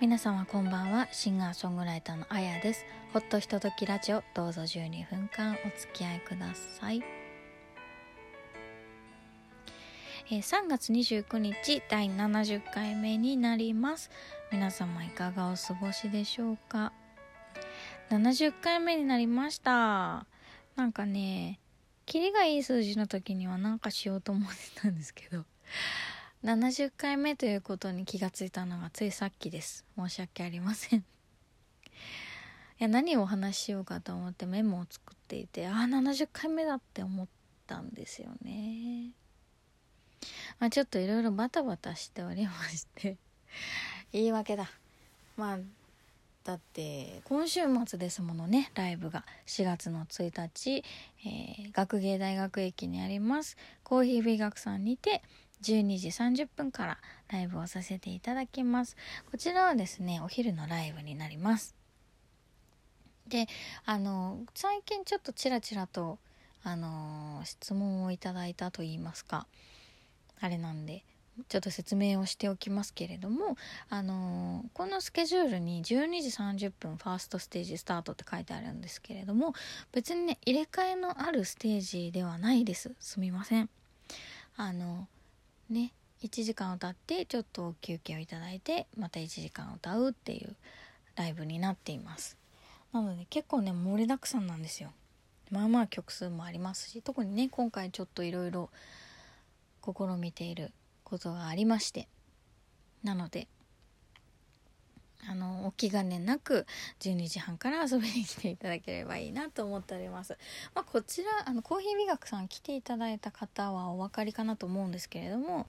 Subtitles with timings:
[0.00, 1.08] 皆様こんばんは。
[1.10, 2.84] シンガーソングライターのあやです。
[3.12, 7.02] ほっとひとときラジオどうぞ12分間お付き合いください、
[10.30, 14.12] えー、3月29日第70回目になります。
[14.52, 16.92] 皆様いかがお過ごしでしょうか
[18.10, 20.26] ？70回目になりました。
[20.76, 21.58] なんかね
[22.06, 25.44] キリがいい数字の時には何かしようと思ってたんですけど。
[26.44, 29.84] 70回目ということに気がついたのがついさっきです。
[29.98, 31.00] 申し訳ありません。
[31.00, 31.04] い
[32.78, 37.26] や何をお話ししようかと思ってメモを作っていてああ70回目だって思っ
[37.66, 39.10] たんですよね。
[40.60, 43.16] まあちょっといろいろバタバタしておりまして。
[44.12, 44.70] 言い訳だ。
[45.36, 45.58] まあ
[46.44, 49.24] だって今週末ですものねライブが。
[49.46, 50.84] 4月の1日、
[51.26, 55.20] えー、学芸大学駅にありますコーヒー美学さんにて
[55.62, 56.98] 12時30分から
[57.30, 58.96] ライブをさせていただきます。
[59.30, 61.74] こちらはですねお昼のライブになります。
[63.26, 63.46] で
[63.84, 66.18] あの最近ちょっとちらちらと
[66.62, 69.46] あの質問をいただいたと言いますか。
[70.40, 71.04] あれなんで
[71.48, 73.56] ちょっと説明をしておきますけれども、
[73.88, 79.54] あのこのスケジュールに12時30分ファーストステージスタートって書いてあるんですけれども
[79.92, 82.92] 別にね入れ替えのあるステージではないです。
[83.00, 83.68] すみません。
[84.56, 85.06] あの
[85.70, 90.56] ね1時間歌ってちょっと休憩をいただいてまた1時間歌うっていう
[91.16, 92.36] ライブになっています。
[92.92, 94.92] なので結構ね盛りだくさんなんですよ。
[95.50, 98.70] まあまあ曲数もありますし特にね今回ちょっといろいろ
[99.84, 100.72] 試みている
[101.04, 102.06] ことがありまして
[103.02, 103.48] なので
[105.26, 106.66] あのお気兼ねなく
[107.00, 110.38] 12時半から遊びに来ていただければいいなと思っております、
[110.74, 115.66] まあ、こちらあのコーヒー美学さん来ていただいた方はお分かりかなと思うんですけれども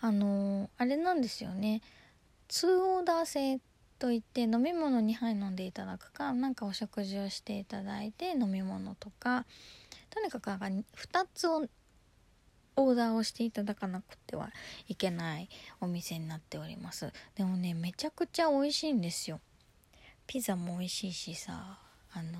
[0.00, 1.82] あのあれなんですよね。
[2.48, 3.60] 2オーダー制
[3.98, 9.44] といって飲み物2杯飲んでいただくか何かお食事をしていただいて飲み物とか
[10.08, 10.86] とにかく2
[11.34, 11.68] つを
[12.80, 14.50] オーダーをしていただかなくては
[14.88, 15.48] いけない
[15.80, 17.12] お店になっております。
[17.34, 19.40] でもねめちゃくちゃ美味しいんですよ。
[20.26, 21.78] ピザも美味しいしさ
[22.12, 22.38] あの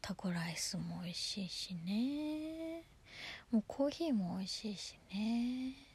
[0.00, 2.82] タコライスも美味しいしね。
[3.50, 5.91] もうコーヒーも美味しいしね。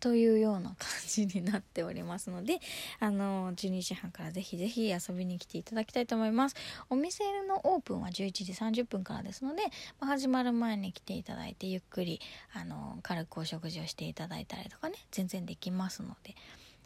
[0.00, 2.58] というような感じになっておりますので
[2.98, 6.56] あの12時半からぜひぜひ遊びに来ていただきたいと思います。
[6.88, 9.62] お店のオープンは11時30分からですので、
[10.00, 12.20] まあ、始まる前に来ていただいてゆっくり
[12.54, 16.34] あの軽くお食事をしていただいたりとかね全然できますので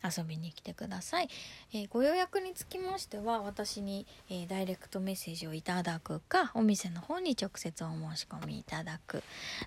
[0.03, 1.29] 遊びに来てください、
[1.73, 9.23] えー、ご予約につきましては私に、えー、ダイレクトメッセージをいただくかお店の方に直接お申し込みいただく。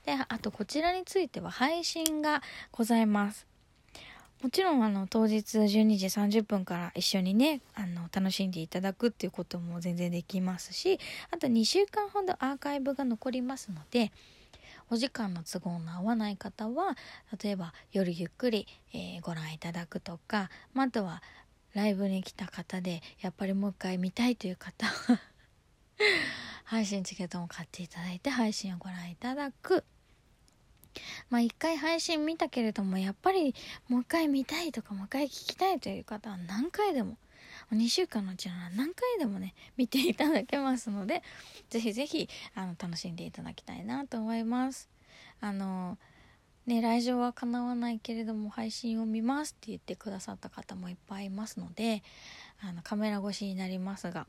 [0.05, 3.47] であとこちらについては配信がございます。
[4.43, 10.99] もちろんあの当日12時30分から一緒にねあの楽しんでいただくっていうことも全然できますし
[11.31, 14.11] あと2週間ほどアーカイブが残りますので
[14.89, 16.95] お時間の都合の合わない方は
[17.41, 21.21] 例えば夜ゆっくり、えー、ご覧いただくとか、まあ、とは
[21.73, 25.19] ライブに来た方でやっぱりもう一回見たいという方は
[26.63, 29.83] 配信チケットも買っていただいて配信をご覧いただく。
[31.29, 33.53] まあ一回配信見たけれどもやっぱり
[33.87, 37.17] もう一回見たいとかもう一回聞きたいという方は何回でも
[37.71, 41.21] 2週間のうちなら何回でもね見ていただけますので
[41.69, 44.89] ぜひぜひあの楽しんでいただきたいなと思います。
[45.39, 45.97] あの
[46.65, 52.03] ね来場は叶わないけれども配信を見ますって言ってくださった方もいっぱいいますので
[52.59, 54.27] あのカメラ越しになりますが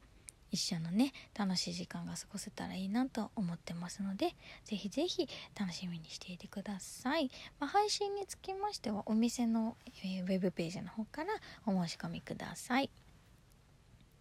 [0.50, 4.34] 一緒のね楽しい時間が過ごせたらいいなと思ってますので
[4.64, 5.28] ぜひぜひ
[5.58, 11.30] 楽しみにしていてください、まあ、配信につきましてはお店の、ウェブページの方から
[11.66, 12.90] お申し込みください。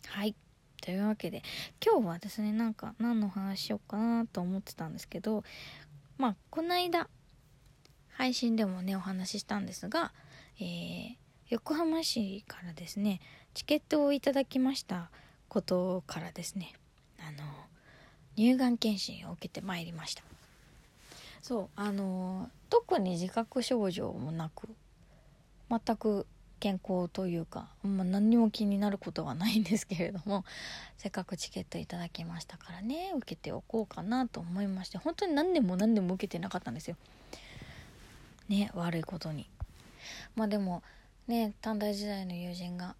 [0.05, 0.35] はい。
[0.81, 1.43] というわけで
[1.85, 5.43] 今日はですねなんか何の話しようかなと思ってたんですけど
[6.17, 7.09] まあこの間
[8.11, 10.13] 配信でもねお話ししたんですが、
[10.59, 11.15] えー、
[11.49, 13.19] 横浜市からですね
[13.53, 15.09] チケットをいただきました
[15.49, 16.73] ことからですね
[17.19, 17.45] あの
[18.35, 20.23] 乳がん検診を受けてまいりました。
[21.41, 24.67] そうあの特に自覚症状もなく
[25.69, 26.25] 全く
[26.57, 30.45] 健康というか、まあ、何にも気になることはないんですけれども
[30.98, 36.98] せっかくチケットいただきましたからね受けておこうかなと思いまして本当に何年も何年も受けてなかったんですよ。
[38.50, 39.50] ね悪いことに。
[40.36, 40.83] まあでも
[41.27, 42.95] ね短大時代の友人が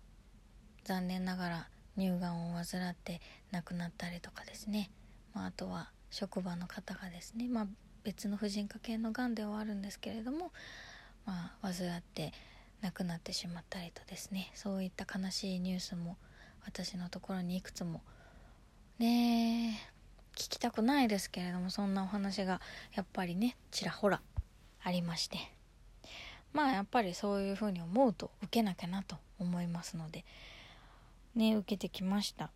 [0.84, 1.68] 残念ながら
[1.98, 3.20] 乳がんを患って
[3.52, 4.90] 亡くなったりとかですね、
[5.34, 7.68] まあ、あとは職場の方がですね、まあ、
[8.04, 10.52] 別の婦人科系のがんではあるんですけれども、
[11.26, 12.32] まあ、患って
[12.82, 14.52] 亡くなってしまったりとですね。
[14.54, 16.18] そういった悲しいニュースも
[16.66, 18.02] 私のところにいくつも
[19.00, 19.80] ね
[20.36, 22.62] 聞きたくないですけれどもそんなお話が
[22.94, 24.22] やっぱりねちらほら
[24.84, 25.38] ありまして。
[26.54, 30.26] まあやっぱりそういうふうに思うと受けなきゃなと思いますので
[31.36, 32.50] ね受けてきました。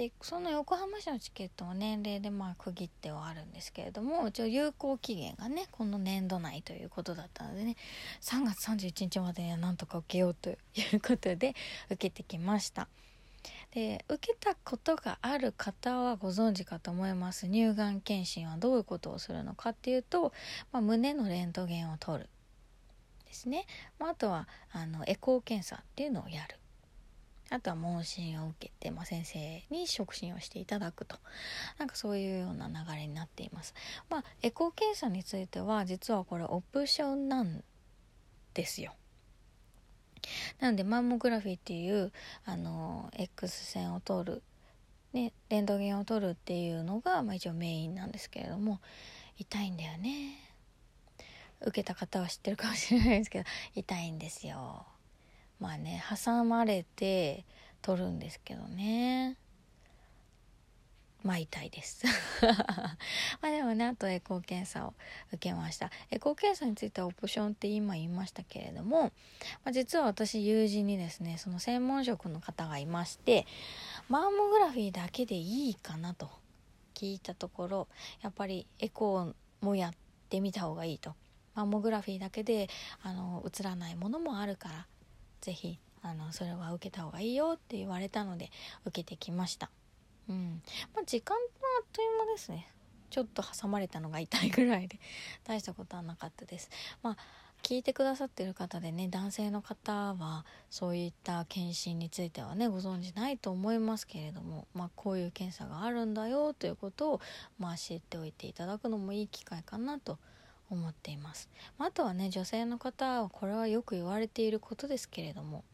[0.00, 7.76] でその横浜市のチケットも年齢でまあ区切ってはあるんですけれども一応有効期限がねこの年度内ということだったのでね
[8.22, 10.54] 3月31日までにはなんとか受けようとい
[10.94, 11.54] うことで
[11.90, 12.88] 受けてきました。
[13.72, 17.46] で受けたことがある方はご存知かと思います。
[17.46, 20.32] 乳がん検診はどういうことをするのかっていうと、
[20.72, 22.28] まあ、胸のレントゲンを取る
[23.26, 23.66] ですね、
[23.98, 26.56] まあ、あとはあのエコー検査っていうのをやる。
[27.50, 31.16] あとは問診を受けて、まあ、先生に触診をしていただくと
[31.78, 33.74] なんかそういうような流れになっています。
[34.08, 37.64] まあ、エコー検査については実はこれオプションなん
[38.54, 38.94] ですよ。
[40.60, 42.12] なのでマンモグラフィーっていう
[42.44, 44.42] あの X 線を取る、
[45.12, 48.80] ね、レントゲンを取るっていうのが、まあ、一応メインなんですけれども
[49.38, 50.36] 痛いんだよね
[51.62, 53.44] 受けた方は知ってるかもしれないですけど
[53.74, 54.86] 痛いんですよ
[55.60, 57.44] まあね挟まれて
[57.82, 59.36] 取るんですけどね。
[61.22, 62.04] まあ痛いです。
[63.42, 64.94] まあでもねあとエコー検査を
[65.28, 65.90] 受けました。
[66.10, 69.10] エコー検査についてはオプションって今言いましたけれども、ま
[69.66, 73.46] あ、実は私友人にですねその専門職の方がいまして
[74.08, 76.30] マンモグラフィーだけでいいかなと
[76.94, 77.88] 聞いたところ
[78.22, 79.92] やっぱりエコーもやっ
[80.30, 81.14] てみた方がいいと。
[81.54, 82.70] マンモグラフィーだけで
[83.02, 84.86] あの映らないものもあるから
[85.40, 88.50] 是非あのそれは受けた方がいいよって言われたので
[88.84, 89.70] 受けてきました。
[90.28, 90.62] うん。
[90.94, 91.42] まあ時間は
[91.80, 92.68] あっという間ですね。
[93.10, 94.98] ちょっと挟まれたのが痛いぐらいで
[95.44, 96.70] 大したことはなかったです。
[97.02, 97.16] まあ
[97.62, 107.20] 聞いてくださってる方でね男性の方はそういった検診についてはねご存じないと思いますけれども、まあ、こういう検査があるんだよということを、
[107.58, 110.18] まあ、知っておいていただくのもいい機会かなと
[110.70, 115.64] 思っています、まあ、とはね女性の方はこれはよく言われていることですけれども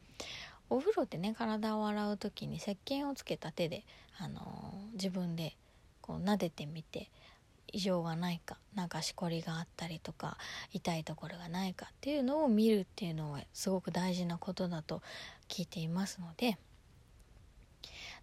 [0.69, 3.85] お風呂でね体を洗う時に石鹸をつけた手で、
[4.19, 5.55] あのー、自分で
[6.01, 7.11] こう撫でてみて
[7.73, 10.39] 異常がないかなんかしこりがあったりとか
[10.73, 15.03] 痛いところがないかっていうのを見るっていうのはすごく大事なことだと
[15.49, 16.59] 聞いていますので、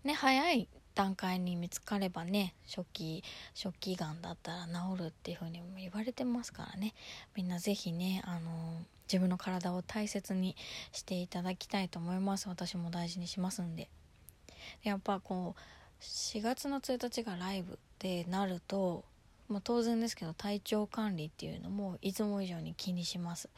[0.03, 3.23] ね、早い段階に見つかればね初期
[3.55, 6.93] 初期がんだったら治るっていうふうにも言われてますからね。
[7.35, 10.55] みんな是非ねあの自分の体を大切に
[10.91, 12.47] していただきたいと思います。
[12.49, 13.89] 私も大事にしますんで。
[14.83, 19.03] やっぱこう4月の1日がライブってなると、
[19.49, 23.49] まあ、当然ですけど体調管理っていうのもいつも以上に気にします。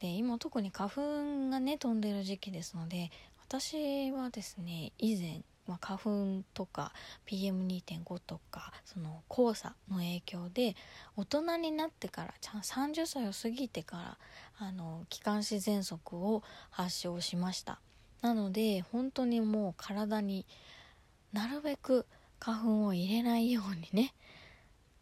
[0.00, 3.10] で今特に花粉がね飛んでる時期ですので
[3.46, 6.92] 私はですね以前まあ、花粉とか
[7.28, 10.74] PM2.5 とかその黄砂の影響で
[11.16, 14.18] 大人になってからちゃん30歳を過ぎてから
[14.58, 17.78] あの気管支喘息を発症しました。
[18.20, 20.44] なので本当にもう体に
[21.32, 22.04] なるべく
[22.40, 24.12] 花粉を入れないようにね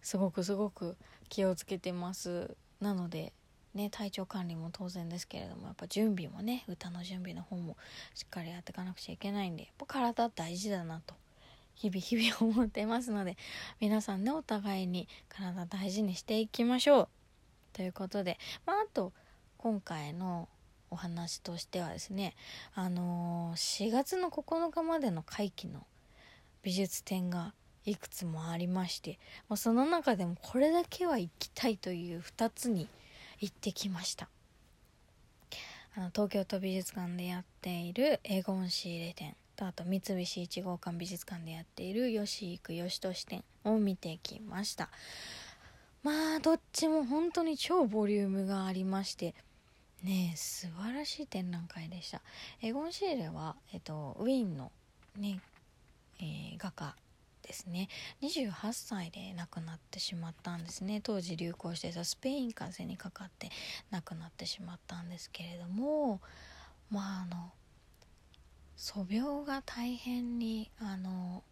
[0.03, 0.97] すごくすごく
[1.31, 2.55] 気をつけてます。
[2.79, 3.33] なので
[3.79, 7.77] ね、体調管理も当然ですけれどもやっぱ準備もね歌の準備の方も
[8.13, 11.15] しっかりやっていかなくちゃいけないんでやっぱ体大事だなと
[11.77, 13.37] 日々日々思ってますので
[13.81, 17.09] 皆さんねお互いに体大事にしていきましょう。
[17.73, 19.13] ということでまああと
[19.59, 20.49] 今回の
[20.91, 22.35] お話としてはですね
[22.75, 25.87] あのー、4月の9日までの会期の
[26.63, 27.55] 美術展が
[27.85, 32.89] いくつもありまして、まあ、その中でもこれだけは行きたいという2つに
[33.41, 34.29] 行ってきました。
[35.97, 44.91] あの東京都美術館でやっているエゴン仕入れ展とあと三菱一号館美術館でやっている吉幾吉俊展を見てきました。
[46.05, 49.35] まあどっちも本当に超ボリュームがありまして
[50.05, 52.23] ね素晴らしい展覧会でした。
[52.63, 54.71] エゴン・シーレは、えっと、ウィーンの
[55.17, 55.41] ね、
[56.21, 56.95] えー、画家
[57.49, 57.89] ですね
[58.23, 63.49] 28歳で亡くなってしまったんですね当時流行していたスペイン風邪にかかって
[63.91, 66.21] 亡くなってしまったんですけれども
[66.91, 67.51] まああの
[68.77, 71.43] 素病が大変にあの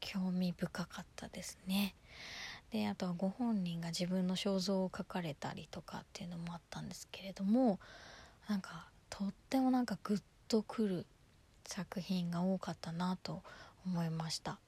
[0.00, 1.94] 興味深かったですね。
[2.70, 7.80] であとはご本人が自分の肖像を描かれたりとかっていうのもあったんですけれども
[8.48, 11.06] なんかとってもなんかグッとくる
[11.66, 13.42] 作品が多かったなと
[13.86, 14.58] 思いました。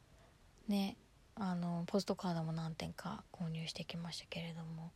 [0.69, 0.97] ね
[1.35, 4.93] あのポストカードも何点か購入してきましたけれども。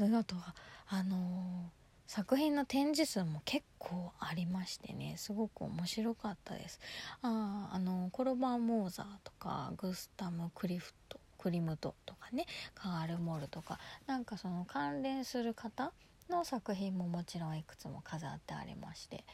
[0.00, 0.54] あとは
[0.86, 1.70] あの
[2.06, 6.80] 作品の展示数も結構ありましてねすごく面白かったです。
[7.20, 15.92] ああのコロバン・モーザーとかグスタム・クリフトクリムトとかねカール・モールとかなんかその関連する方
[16.30, 19.24] の作品ももちろんいくつも飾ってありまして。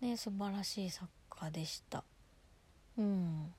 [0.00, 2.02] ね素晴らしい作家でした。
[2.98, 3.54] うん。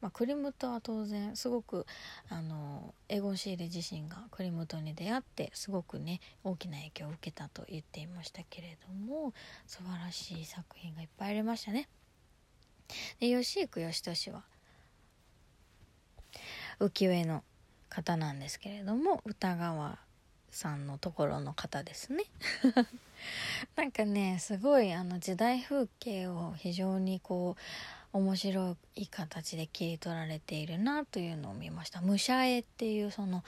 [0.00, 1.86] まあ、クリムトは当然すごく
[2.28, 9.32] あのエゴン・シーレ自身がクリムトに出会ってすごくね大きな影響を受けたと言っていましたけれども
[9.66, 11.88] 素晴らしい作品がいっぱいありましたね。
[13.20, 14.44] で吉幾義俊は
[16.80, 17.42] 浮世絵の
[17.88, 19.98] 方なんですけれども歌川
[20.50, 22.24] さんのところの方ですね
[23.76, 27.60] なんかねすごいあの時代風景を非常にこう
[28.12, 32.00] 面白い形で切り取られているなというのを見ました。
[32.00, 33.44] 武者絵っていうその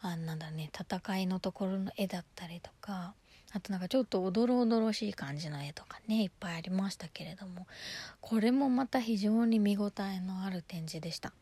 [0.00, 3.14] あなんだね戦いのところの絵だったりとか
[3.52, 7.66] あとなんかちょっとおどろおどろしい感じの絵とかねいっぱいありましたけれども
[8.20, 11.32] これもまた非常に見応えのある展示でした。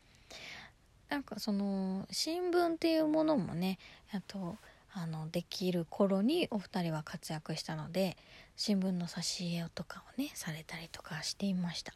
[1.09, 3.79] なんかその新聞っていうものもね
[4.13, 4.57] あと
[4.93, 8.17] あのできる頃にお二人は活躍したので
[8.57, 11.93] 新聞の挿絵とかをねされたりとかしていました。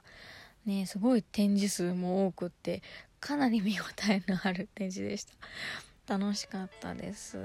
[0.67, 2.83] ねすごい展示数も多くって
[3.21, 5.35] かなり見応えのある展示でした。
[6.11, 7.39] 楽しかったです。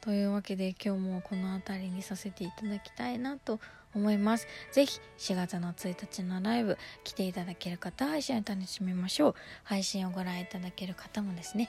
[0.00, 3.60] というわけで今日もこの辺りにさせていただきたいなと
[3.94, 4.48] 思います。
[4.72, 9.34] 是非4月の1日のライブ来ていただける方は一緒に楽しみましょう。
[9.62, 11.68] 配信をご覧いただける方もですね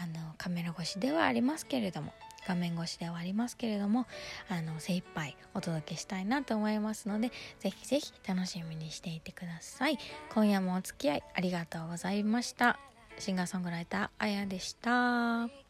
[0.00, 2.12] あのカメラ越しではありますけれども
[2.46, 4.06] 画面越しではありますけれども
[4.48, 9.98] あの精一杯お届けしたいなと思いますのでぜひぜひ楽しみにしていてください。
[10.32, 12.78] 今夜もお付き合いありがとうございました。
[13.18, 15.67] シンガーソングライターあやでした。